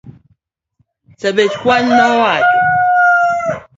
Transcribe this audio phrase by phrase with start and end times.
[1.19, 2.57] Chebaskwony nowacho.